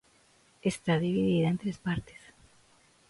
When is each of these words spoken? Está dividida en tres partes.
Está 0.63 0.97
dividida 0.97 1.47
en 1.49 1.59
tres 1.59 1.77
partes. 1.77 2.19